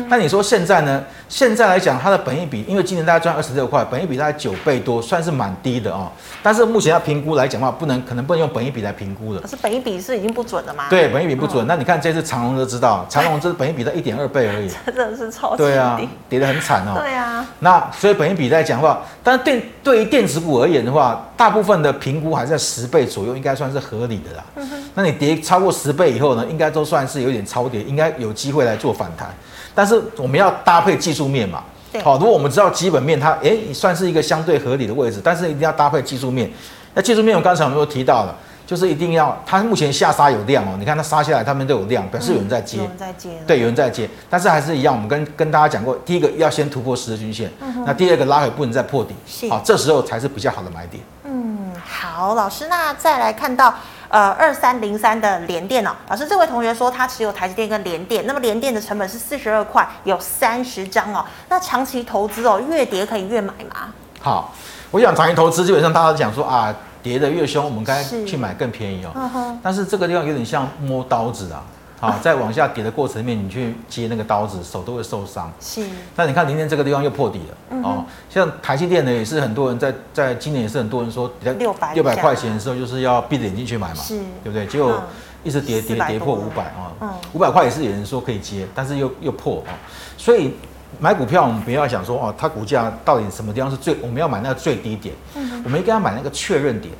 [0.07, 1.03] 那你说现在呢？
[1.27, 6.09] 现在来讲，它的本益比，因为今年大概赚二十六块，本益比大概九倍多，算是蛮低的哦。
[6.41, 9.41] 但是目前要评估来讲的话，不能可能不能用本益比来评估的。
[9.41, 10.85] 可是本益比是已经不准了吗？
[10.89, 11.67] 对，本益比不准。
[11.67, 15.57] 那你看这次长隆就知道， 长隆这本益比在一点二倍而已，真的是超低。
[15.57, 16.97] 对啊，跌得很惨哦。
[16.97, 17.45] 对啊。
[17.59, 24.45] 那所以本益比来讲的话，但是对对于电子股而言的话，大部分的评估还是在十倍左右，应该算是合理的啦。
[24.55, 29.35] 嗯、哼那你跌超过十倍以后呢，应该都算是有点超跌，应该有机会来做反弹。
[29.73, 31.63] 但是我们要搭配技术面嘛。
[31.91, 32.01] 对。
[32.01, 36.49] 好，如果我们知道基本面它，哎，算是一个相对合理的位置，但是一定要搭配技术面。
[36.93, 38.35] 那技术面我刚才我们有提到了。
[38.67, 47.49] 就是一定要，它目前下杀有量哦，你看它杀下来，他们都有量，表示有人在接，有人在接，对，有人在接，但是还是一样，我们跟跟大家讲过，第一个要先突破十日均线，
[47.85, 51.01] 那第二个拉回不能再破底，是好，这时候才是比较好的买点。
[51.23, 51.46] 嗯，
[51.85, 53.73] 好，老师，那再来看到
[54.09, 63.93] 呃二三零三的联电哦，老师这位同学说他持有台积电跟联电，那么联电的成本是四十二块，有三十张哦，那长期投资哦，越跌可以越买吗？
[64.21, 64.53] 好，
[64.91, 66.73] 我想长期投资基本上大家都讲说啊。
[67.03, 69.11] 跌得越凶，我们该去买更便宜哦。
[69.31, 71.63] 是但是这个地方有点像摸刀子啊，
[71.99, 75.51] 好，在往下跌的过程里面，你去接那个刀子，手都会受伤。
[75.59, 75.85] 是。
[76.15, 84.17] 那你看今天这个地方又破底了，嗯、哦，像台积电呢，也是很多人在在今年也是很多人说，六百六百块钱的时候就是要闭着眼睛去买嘛，是。
[84.43, 84.65] 对不对？
[84.67, 85.01] 结果
[85.43, 86.63] 一直跌跌跌破五百
[86.99, 89.73] 啊，五百块也是有人说可以接，但是又又破啊，
[90.17, 90.53] 所以。
[91.01, 96.93] 买股票，我们不要想说哦，它股价到底什么地方是最，我们要买那个最低点，嗯、我们应该要买那个确认点，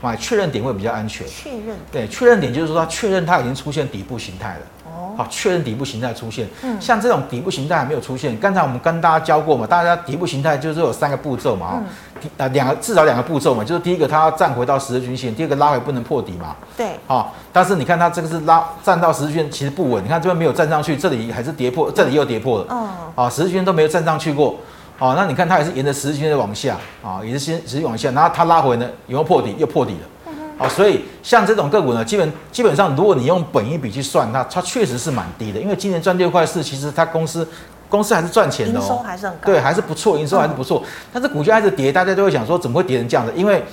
[0.00, 1.26] 买确认点会比较安全。
[1.26, 4.60] 确认对，确认点就是说它确认它已经出现底部形态了。
[4.86, 6.48] 哦好，确认底部形态出现。
[6.62, 11.82] 嗯，像这种底部形态还没有出现，刚才我们跟大家教过嘛，大家底部形态就是有三个步骤嘛，
[12.22, 16.56] 嗯、啊，两个至少两个步骤嘛，就是第一个它要站回到十日均线，第二个拉回不能破底嘛。
[16.76, 16.92] 对。
[17.06, 20.02] 好，但是你看它这个是拉站到十日均线，其实不稳。
[20.02, 22.66] 你看这边没有站上去，这里还是跌破，这里又跌破了。
[22.70, 22.88] 嗯。
[23.14, 24.56] 啊，十日均线都没有站上去过。
[25.00, 29.56] 啊，那你看它也是沿着十字均线往下，啊，也是先持续往下，然后它拉回呢，有没有破底？
[29.58, 30.32] 又破底了。
[30.58, 35.58] 哦，所以像这种个股呢，基本基本上，如果你用本一笔去算，它它确实是蛮低的。
[35.58, 37.48] 因为今年赚六块四，其实它公司
[37.88, 40.82] 公司还是赚钱的哦，营收还是很高，对，还是不错，营收还是不错。
[40.84, 43.32] 嗯、但是股价一直跌，大家都会想说，怎么会跌成这样子？
[43.34, 43.64] 因为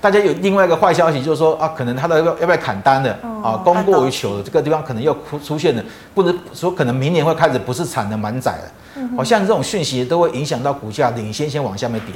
[0.00, 5.82] 大家有另外一个坏消息，就是说啊，可能它的要要不要砍单的、嗯、啊，供过于求的这个地方可能又出出现了，
[6.14, 9.06] 不能说可能明年会开始不是产能满载了。
[9.16, 12.14] 好像这种讯息都会影响到股价领先先往下面跌。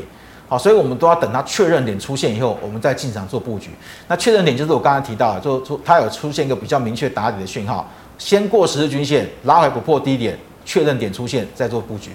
[0.48, 3.70] 好，所以我们都要等它确认点出现以后，我们再进场做布局。
[4.08, 7.88] 那确认点就是我刚才提到的，就出它有出现一个比较明确打底的讯号，
[8.18, 12.10] 先过十日均线，拉回不破低点，确认点出现再做布局。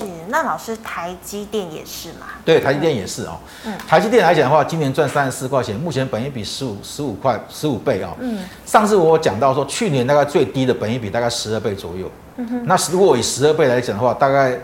[0.00, 2.26] 是，那老师台积电也是嘛？
[2.44, 3.38] 对，台积电也是哦。
[3.64, 8.16] 嗯，台积电来讲的话，今年赚三十四块钱，目前本益比十五十五块十五倍啊、哦。
[8.20, 12.10] 嗯，上次我讲到说，去年大概最低的本益比大概十二倍左右。
[12.36, 14.58] 嗯哼，那如果以十二倍来讲的话，大概。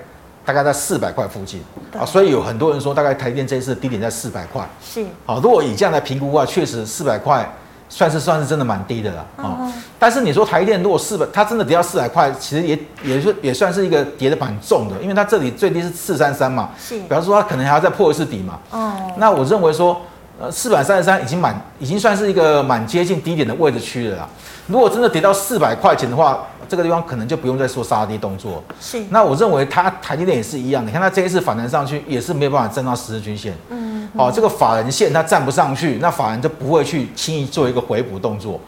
[0.47, 1.61] 大概在四百块附近
[1.99, 4.65] 啊，所以有很多人说，大概台积电这一次的低点在四百块。
[4.81, 7.45] 是，好，如果以这样来评估的话，确实四百块
[7.89, 9.57] 算是算是真的蛮低的了啊。
[9.61, 18.59] 嗯、但是你说台电如果四百，它真的跌到四百块，其实也也是也算是一个跌的蛮重的，因为它这里最低是四三三嘛，是，比方说它可能还要再破一次底嘛。
[18.71, 20.01] 哦、嗯，那我认为说，
[20.41, 24.29] 呃，四百三十三已经蛮已经算是一个蛮接近低点的位置区了啦。
[24.67, 28.63] 如果真的跌到四百块钱的话，这个地方可能就不用再说杀跌动作。
[28.81, 29.01] 是。
[29.11, 33.55] 那我认为它台积电也是一样，你看它这一次反弹上去也是没有办法站到十日均线。
[33.71, 33.96] 嗯。
[34.15, 38.61] 好、哦，这个法人线它站不上去，那法人就不会去轻易做一个回补动作。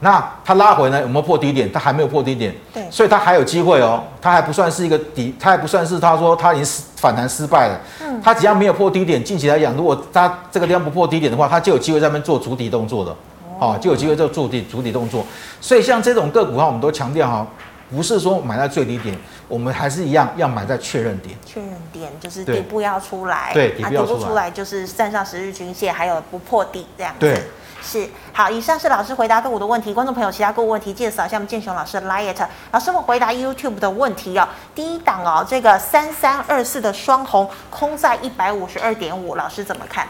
[0.00, 1.70] 那它拉回呢，有没有破低点？
[1.72, 2.54] 它还没有破低点。
[2.72, 2.86] 对。
[2.90, 7.80] 所以它还有机会哦，它还不算是一个底，它还不算是他说它已经反弹失败了。
[8.02, 8.20] 嗯。
[8.22, 13.16] 它只要没有破低点，近期来讲，如果它这个地方不破低点的话，它就有机会在那边做主底动作的。
[13.58, 15.24] 哦，就有机会做主底主底动作，
[15.62, 17.46] 所以像这种个股哈，我们都强调哈，
[17.90, 19.16] 不是说买在最低点，
[19.48, 21.36] 我们还是一样要买在确认点。
[21.44, 27.20] 确认点就是底部要出来，对，底部要出来，啊、底部出来就是站上十日均线，还有不破底这样子。
[27.20, 27.42] 对，
[27.82, 28.50] 是好。
[28.50, 32.34] 以上是老师回答个股的问题，观众朋友其他个股问题，记得扫一下我们建雄老师的 LINE。
[32.72, 34.48] 老师，我回答 YouTube 的问题哦。
[34.74, 40.06] 第一档哦，这个三三二四的双红空在一百五十二点五，老师怎么看？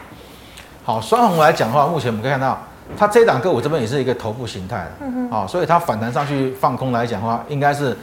[0.85, 2.59] 好，双红来讲的话，目前我们可以看到。
[2.96, 7.96] 它这档个股这边也是一个头部形态，嗯哼，好，所以它反弹上去放空来讲的话，应该是，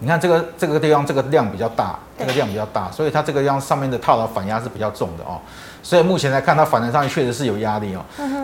[0.00, 5.38] 你看这个这个地方这个量比较大，这个量比较大，所以它这个量上面的套牢反压是比较重的哦，
[5.82, 8.00] 所以目前来看它反弹上去确实是有压力哦，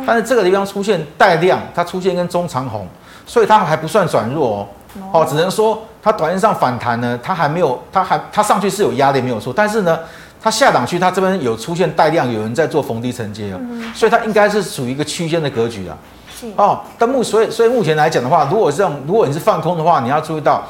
[0.07, 2.87] 但是这个地方出现带量，它出现跟中长红，
[3.27, 4.69] 所以它还不算转弱
[5.13, 9.99] 哦，哦，只能说它短线上反弹呢，它还没有，它还它上去是有压力没有错，但是呢。
[10.43, 15.95] 它下档区，它这边有出现带量，有人在做逢低承接哦，嗯、所以它应该是属于一个区间的格局啊。
[16.35, 16.51] 是。
[16.57, 20.67] 哦，但目所以所以目前来讲的话，如果这样如果你是放空的话，你要注意到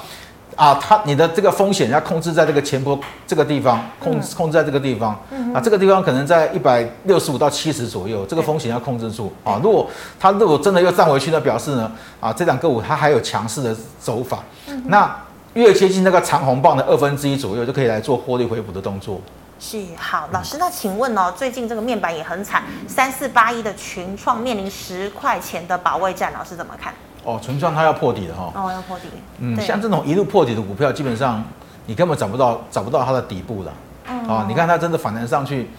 [0.61, 9.33] 啊，它你的这个风险要控制在这个前波这个地方，控制控制在这个地方、嗯、啊，这个地方可能在一百六十五到七十左右，这个风险要控制住。
[9.43, 9.59] 啊。
[9.63, 15.11] 如果它如果真的又站回去，那表示呢啊，这两个股它还有强势的走法，嗯、那
[15.55, 19.19] 越接近那个长红棒的二分之一左右，就可以来做获利回补的动作。
[19.59, 26.93] 是好，老师，那请问哦，最近这个面板也很惨，三四八一的群创面临十块钱的保卫战，老师怎么看？
[27.33, 28.53] 哦，纯创它要破底的哈。
[28.55, 29.05] 哦，要破底。
[29.39, 31.43] 嗯，像这种一路破底的股票，基本上
[31.87, 33.73] 你根本找不到找不到它的底部了。
[34.09, 34.29] 嗯。
[34.29, 35.71] 啊，你看它真的反弹上去，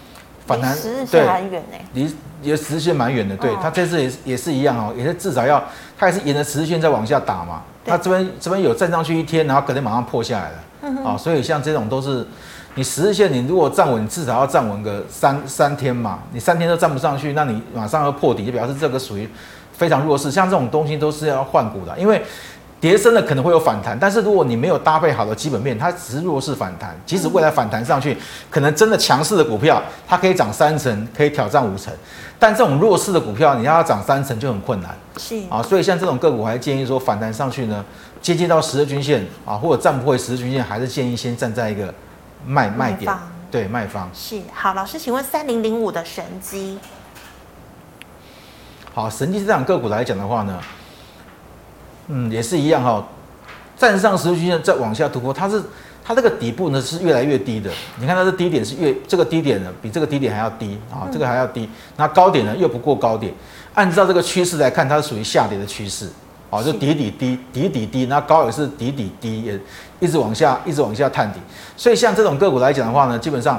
[0.45, 1.77] 反弹十日线很远呢。
[1.93, 5.63] 离也十日线蛮远的，对，它这次也是也是一样哦，也是至少要
[5.97, 7.61] 它也是沿着十日线在往下打嘛。
[7.85, 10.57] 它这边这边有站上去一天，然后可能马上破下来了。
[10.81, 11.05] 嗯。
[11.05, 12.25] 啊，所以像这种都是。
[12.73, 16.19] 你十日线，你如果站稳，至少要站稳个三三天嘛。
[16.31, 19.29] 你三天都站不上去，那你马上要破底，就表示这个属于
[19.81, 20.29] 非常弱势。
[20.29, 22.21] 像这种东西都是要换股的，因为
[22.79, 26.95] 跌升了可能会有反弹，但是如果你没有搭配好的基本面，它只是弱势反弹。
[27.03, 28.15] 即使未来反弹上去，
[28.51, 31.91] 可能真的强势的股票，它可以涨三成，可以挑战五成。
[32.37, 34.95] 但这种弱势的股票，你要它涨三成就很困难。
[35.17, 37.83] 是啊，所以像这种个股，我还建议说反弹上去呢，
[38.21, 41.93] 接近到十日均线啊，或者站不回十日均线，还是建议先站在一个。
[42.43, 43.15] 卖卖点，
[43.51, 44.73] 对卖方是好。
[44.73, 46.79] 老师，请问三零零五的神机，
[48.93, 50.59] 好，神机这档个股来讲的话呢，
[52.07, 53.05] 嗯，也是一样哈、哦，
[53.77, 55.61] 站上十日均线再往下突破，它是
[56.03, 57.71] 它这个底部呢是越来越低的。
[57.99, 63.33] 你看它的低点是越这个低点呢比这个低点还要低啊，这个还要低，那高点呢又不过高点，
[63.73, 66.09] 按照这个趋势来看，它是属于下跌的趋势。
[66.49, 69.57] 哦，就底底低，底底低，那高也是底底低，也
[70.01, 71.39] 一直往下，一直往下探底。
[71.77, 73.57] 所以像这种个股来讲的话呢，基本上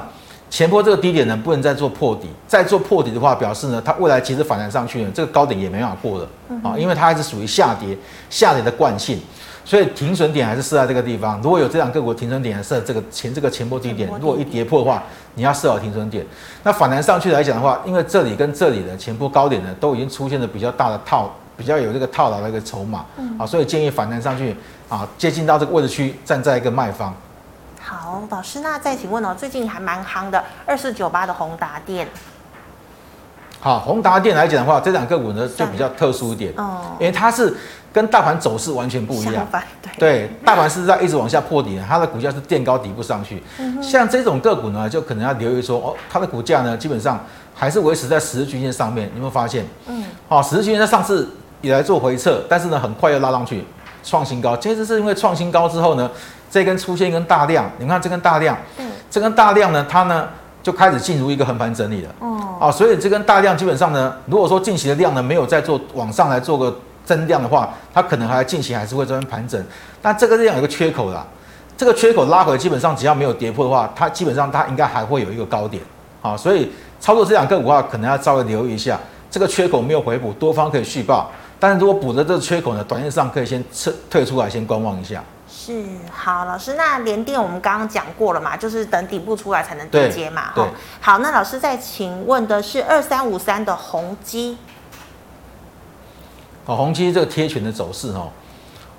[0.53, 6.27] 前波这个低点呢，不能再做破底，再做破底的话，表示呢，它未来其实反弹上去呢，这个高点也没办法过了
[6.61, 7.97] 啊，因为它还是属于下跌，
[8.29, 9.19] 下跌的惯性。
[9.65, 11.41] 所以停损点还是设在这个地方。
[11.41, 14.07] 如果有这两个股停损点，还是设这个前这个前波低点。
[14.21, 15.01] 如果一跌破的话，
[15.33, 16.23] 你要设好停损点。
[16.61, 21.33] 那反弹上去来讲的话，因为这里跟这里的前波高点呢，都已经出现了比较大的套。
[21.55, 24.55] 比较有这个套牢的一个筹码，嗯，啊，所以建议反弹上去
[24.89, 27.11] 啊，接近到这个位置区，站在一个卖方。
[27.93, 32.07] 好，老师，那再请问哦，最近还蛮夯的二四九八的宏达电。
[33.59, 37.55] 好，宏达电来讲的话，这档个股呢就比较特殊一点，哦，因为它是
[37.93, 39.47] 跟大盘走势完全不一样。
[39.81, 43.43] 对，对，大盘是在一直往下破底，它的股价是垫高底部上去。
[43.59, 49.07] 嗯，像这种个股呢，就可能要留意说，哦，它的股价呢，基本上还是维持在十日均线上面。
[49.09, 49.65] 你有没有发现？
[49.85, 51.29] 嗯，好，十日均线在上次。
[51.61, 53.63] 也来做回撤，但是呢，很快又拉上去
[54.03, 54.57] 创新高。
[54.57, 56.11] 其实是因为创新高之后呢，
[56.53, 60.29] 这根出现一根大量，你看这根大量，嗯，这根大量呢，它呢
[60.61, 62.09] 就开始进入一个横盘整理了。
[62.19, 69.59] 哦，啊，所以这根大量基本上呢，如果说近期的量呢没有再做往上来做个增量的话，它可能还近期还是会这边盘整。
[69.99, 71.25] 但这个量有个缺口啦，
[71.75, 75.81] 这个缺口拉回，基本上只要没有跌破的话，它基本上它应该还会有一个高点。
[76.21, 78.99] 啊，所以操作这两个股的话，可能要稍微留意一下，
[79.31, 81.31] 这个缺口没有回补，多方可以续报。
[81.59, 85.23] 但是如果补的这个缺口呢，短线上可以先撤退出来，先观望一下。
[85.65, 90.51] 是，好，老师，那联电我们刚刚讲过了嘛，就是等底部出来才能对接嘛。
[90.53, 90.65] 对。
[90.99, 94.57] 好，那老师再请问的是二三五三的宏基。
[96.65, 98.29] 好，宏基这个贴权的走势哦，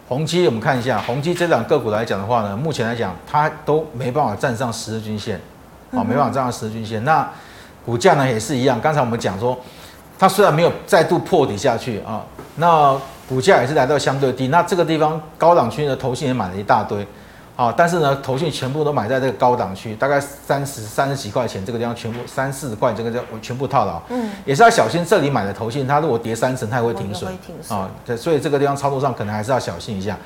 [0.08, 5.38] 宏基我们看一下，宏基这两个股来讲的话呢，目前来讲它都没办法站上十日均线，
[5.92, 7.04] 啊，没办法站上十日均线。
[7.04, 7.28] 那
[7.84, 9.54] 股价呢也是一样，刚才我们讲说。
[10.16, 12.24] 它虽然没有再度破底下去啊，
[12.54, 12.96] 那
[13.28, 14.48] 股价也是来到相对低。
[14.48, 17.06] 那这个地方高档区呢投信也买了一大堆
[17.56, 24.02] 啊，但是呢，投信全部都买在这个高档区，大概三十三十几块钱，这个地方全部三四十块，这个叫全部套牢。
[24.08, 27.32] 嗯，也是要小心这里买的投信，它如果跌三成，它也会停损
[27.68, 27.88] 啊。
[28.04, 30.18] 对，所以这个地方操作上可能还是要小心一下。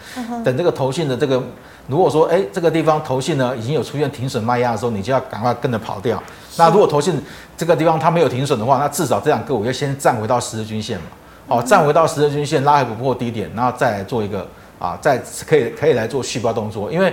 [0.42, 1.42] 等这个投信的这个，
[1.86, 6.22] 如果说哎这个地方投信呢已经有出现停损卖压的时候，你就要赶快跟着跑掉。
[6.56, 7.22] 那如果投信
[7.58, 11.04] 这个地方它没有停损的话，那至少这两个我要先站回到十日均线嘛，
[11.48, 14.46] 好，站回到十日均线，拉回不破低点，然后再来做一个
[14.78, 16.92] 啊，再可以可以来做续报动作。
[16.92, 17.12] 因为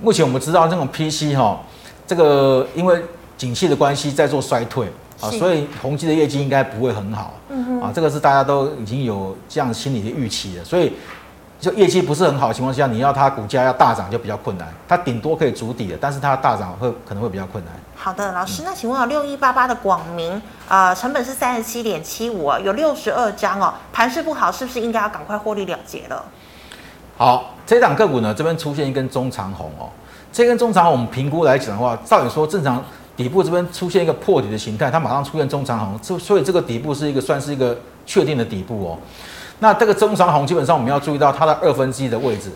[0.00, 1.60] 目前我们知道这种 PC 哈，
[2.06, 3.02] 这个因为
[3.36, 4.86] 景气的关系在做衰退
[5.20, 7.34] 啊，所以宏基的业绩应该不会很好，
[7.82, 10.92] 啊，这个是大家都已经有这样心理的预期了，所以。
[11.64, 14.68] 就业绩不是很好的情况下，你要它股价要大涨就比较困难。
[14.86, 17.72] 它顶多可以筑底的，但是它大涨会可能会比较困难。
[17.96, 20.34] 好的，老师，那请问啊，六一八八的广明
[20.68, 26.22] 啊、呃，成本是三十七点七五，有六十二张哦，盘势不好，是不是应该要赶快获利了结了？
[27.16, 29.88] 好，这档个股呢，这边出现一根中长红哦，
[30.30, 32.84] 这根中长红我们评估来讲的话，照理说正常
[33.16, 38.98] 底部这边出现一个破底的形态，它马上出现中长红，这所以这个底部是一个算是一个确定的底部哦。
[39.64, 42.50] 那这个中长红基本上我们要注意到它的二分之一的位置，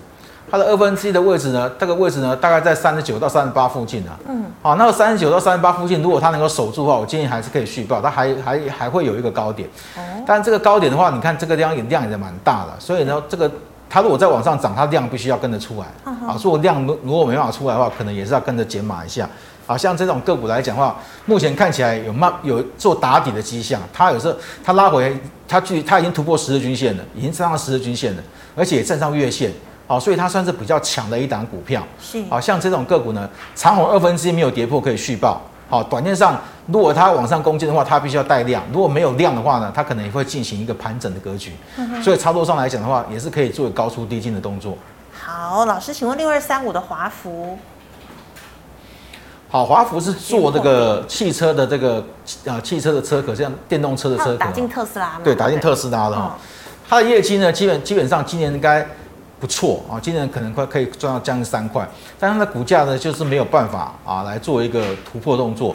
[0.50, 4.12] 它的二分之一的位置呢，这个位置呢大概在三十九到三十八附近啊。
[4.28, 4.44] 嗯。
[4.60, 9.66] 好，那三十九到三十八附近，如果它能够守住的话，我建议还是可以续报，它还还还会有一个高点。
[9.96, 10.00] 哦。
[10.26, 13.50] 但这个高点的话，你看这个地方也量也蛮大的，所以呢，这个
[13.90, 15.86] 它如果再往上涨，它量必须要跟着出来。
[16.04, 16.36] 啊。
[16.42, 19.28] 如果量如果没办法出来的话，可能也是要跟着减码一下。
[19.66, 23.80] 啊像这种个股来讲的话，目前看起来有慢有做打底的迹象。
[23.92, 24.34] 它有时候
[24.64, 25.14] 它拉回，
[25.46, 28.22] 它距它已经突破十日均线了，已经站上十日均线了，
[28.56, 29.52] 而且也站上月线。
[29.86, 31.82] 好，所以它算是比较强的一档股票。
[32.00, 32.22] 是。
[32.30, 35.42] 好像这种个股呢，长虹二分之一没有跌破可以续抱。
[35.68, 38.62] 好，短线上如果它往上攻坚的话，它必须要带量。
[38.72, 41.52] 如果没有量的话呢，它可能也会进行一个盘整的格局。
[41.76, 44.78] 嗯、所以操作上来讲的话，也是可以做高出低进的动作。
[45.12, 47.58] 好，老师，请问六二三五的华孚。
[49.50, 52.04] 好，华孚是做这个汽车的这个
[52.44, 56.38] 呃汽车的车壳，像电动车的车壳，打进特斯拉对，打进特斯拉了哈。
[56.88, 58.86] 它的业绩呢，基本基本上今年应该
[59.40, 61.86] 不错啊，今年可能快可以赚到将近三块，
[62.18, 65.74] 但它的股价呢就是没有办法啊来做一个突破动作。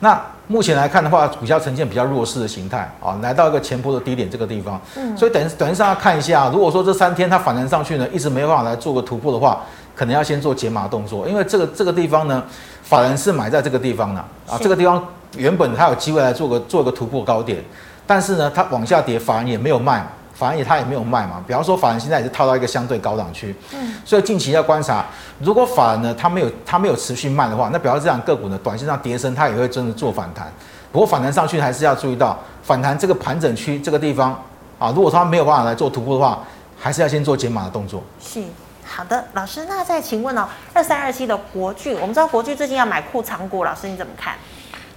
[0.00, 9.62] 那目前来看的话，股价呈现比较弱势的形态啊，来到一个前波的低点这个地方，嗯，所以等于短线上要看一下，如果说这三天它反弹上去呢，一直没办法来做个突破的话，
[9.94, 12.42] 可能要先做解码动作，因为这个这个地方呢。
[12.84, 15.02] 法人是买在这个地方的啊，这个地方
[15.38, 17.64] 原本它有机会来做个做个突破高点，
[18.06, 20.06] 但是呢，它往下跌，法人也没有卖，
[20.44, 21.42] 法人也他也没有卖嘛。
[21.46, 25.06] 比方说，法人现在也是套到一个相对高档区，嗯，所以近期要观察，
[25.38, 30.52] 如果法人呢，他没有他没有持续卖的话，那表示这样个股呢，短线上跌升，它也会真的做反弹。
[30.92, 34.38] 不过反弹上去还是要注意到，反弹这个盘整区这个地方
[34.78, 36.40] 啊，如果它没有办法来做突破的话，
[36.78, 38.02] 还是要先做减码的动作。
[38.20, 38.42] 是。
[38.86, 44.34] 好的，老师，那再请问哦，二三二七的国巨，我们知道国巨最近要买库藏股，老师你怎么看？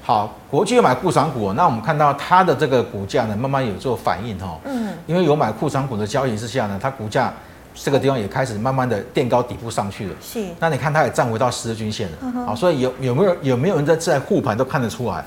[0.08, 7.34] 好，国际有买库藏股，那我们看到它的这个股价呢，慢慢有做反应哈，嗯，因为有买库藏股的交易之下呢，它股价。
[7.80, 10.44] 这个地方也开始慢慢的垫高底部上去了，是。
[10.60, 15.24] 那你看它也站回到十日均线了，啊、嗯，所以有有没有有没有人在在护盘都看得出来，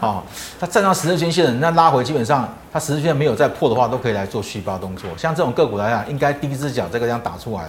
[0.00, 0.22] 啊，
[0.60, 5.08] 它站到十日均线了，那拉回基本上它十日均线没有再破的话，都可以来做续抱动作。
[5.16, 7.68] 像这种个股来讲，应该第一只脚这个地方打出来了。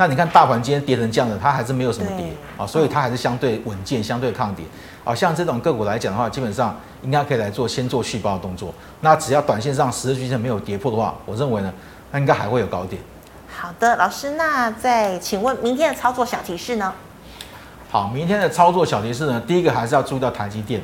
[0.00, 2.24] 那你看大盘今天跌成这样的，它还是没有什么跌
[2.56, 4.64] 啊，所以它还是相对稳健，相对抗跌。
[5.04, 8.72] 啊，像这种个股来讲的话，基本上应该可以来做先做续报的动作。
[9.02, 11.70] 那只要短线上十日均线没有跌破的话，我认为呢，
[12.10, 13.02] 它应该还会有高点。
[13.54, 16.94] 好的，老师，那再请问明天的操作小提示呢？
[17.90, 20.80] 好，明天的操作小提示呢，第一个还是要注意到台积电，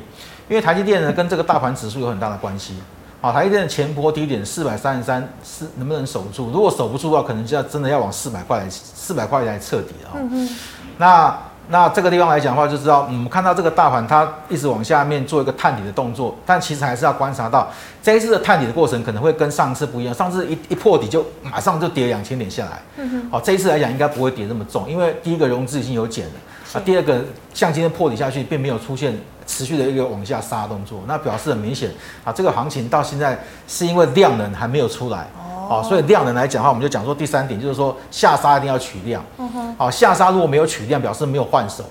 [0.47, 2.75] 因为台积电呢跟这个大盘指数有很大的关系。
[3.21, 6.51] 好，台积电的前波低点四百三十三是能不能守住？
[6.51, 10.11] 如果守不住的话，可能就要真的要往四百块来四百块来彻底了。
[10.15, 10.49] 嗯哼，
[10.97, 11.37] 那。
[11.69, 17.67] 那这个地方来讲的话，就知道，嗯，看到这个大盘它一直往下面做一个探底的动作，但其实还是要观察到
[18.01, 20.13] 这一次的探底的过程可能会跟上次不一样。
[20.13, 26.33] 上次一一破底就马上就跌两千点下来，嗯哼，好，这一次来讲应该不会跌那么重，因为第一个融资已经有减了，
[26.71, 27.19] 啊，第二个
[27.53, 29.13] 像今天破底下去，并没有出现
[29.47, 31.89] 持续的一个往下杀动作，那表示很明显
[32.23, 35.27] 啊，这个行情到现在是因为量能还没有出来。
[35.69, 39.21] 哦，所以量能来讲的话，我们就讲说第三点，就是说下杀一定要取量。
[39.37, 39.75] 嗯哼。
[39.77, 41.83] 好，下杀如果没有取量，表示没有换手，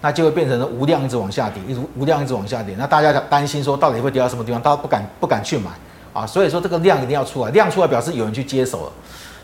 [0.00, 2.76] 那就会变成无量一直往下跌，一直无量一直往下跌。
[2.78, 5.70] 那大家担心说到底会跌到什么地方，大家不敢不敢去买
[6.12, 6.24] 啊。
[6.24, 8.92] 所以说这个量一定要出来，量出来表示有人去接手了。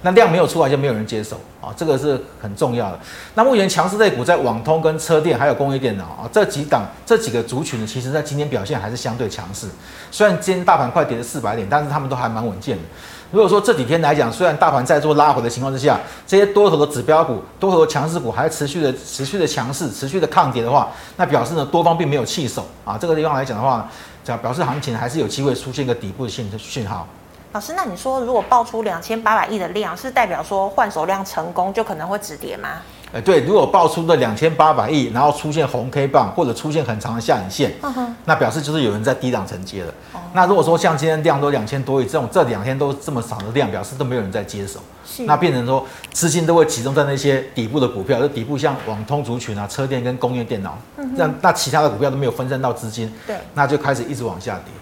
[0.02, 2.98] 那量没有出来就没有人接手啊，这个是很重要的。
[3.34, 9.66] 那目前强势类股在网通跟车电还有工业电脑啊这几档这几个族群呢，其实在今天表现还是相对强势。
[10.10, 12.82] 虽然今天大盘快跌了四百点，但是他们都还蛮稳健的。
[13.30, 22.98] 如果说这几天来讲，虽然大盘在做拉回的情况之下，这些多头的指标股、多头的强势股还持续的、持续的强势、持续的抗跌的话，那表示呢，多方并没有弃守啊。
[22.98, 23.88] 这个地方来讲的话，
[24.24, 27.06] 这样表示行情还是有机会出现一个底部的信讯号。
[27.52, 32.68] 老师，那你说如果爆出两千八百亿的量，是代表说换手量成功，就可能会止跌吗？
[33.12, 39.92] 哎，对，如果爆出的两千八百亿，然后出现红 K 棒或者出现很长的下影线，嗯哼，那表示就是有人在低档承接了。
[40.12, 54.72] 哦，那如果说像今天量都两千多亿，这种这两天都这么少的量，表示都没有人在接手，是，那变成说资金都会集中在那些底部的股票，就底部像网通族群啊、车电跟工业电脑，嗯，那那其他的股票都没有分散到资金，对，那就开始一直往下跌，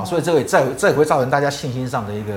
[0.00, 2.32] 哦，所以这个再这也会造成大家信心上的一个。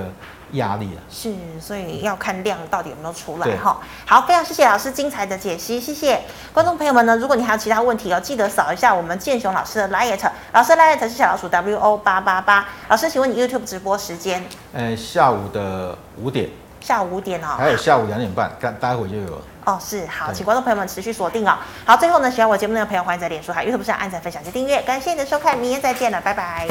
[0.54, 3.80] 压力了，是，所以要看量到底有没有出来哈。
[4.04, 6.20] 好，非常谢谢老师精彩的解析，谢谢
[6.52, 7.16] 观众朋友们呢。
[7.16, 12.66] 如果你还有其他问题哦，记得扫一下我们建雄老师的 liet，老师 liet 是小老鼠 W O 八八八。
[12.88, 14.44] 老师，请问你 YouTube 直播时间？
[14.72, 16.50] 呃，下午的五点。
[16.80, 17.54] 下午五点哦。
[17.56, 19.42] 还有下午两点半，待待会就有了。
[19.66, 21.56] 哦，是，好，请观众朋友们持续锁定哦。
[21.84, 24.82] 好，最后呢，喜欢我节目的朋友，欢迎在脸书还有 YouTube 上按赞、分享及订阅。
[24.82, 26.66] 感谢你的收看，明天再见了，拜拜。